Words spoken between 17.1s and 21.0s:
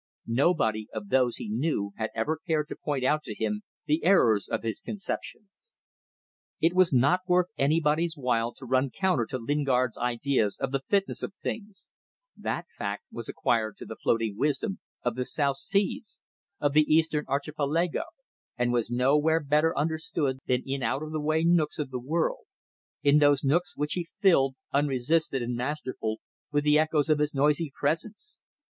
Archipelago, and was nowhere better understood than in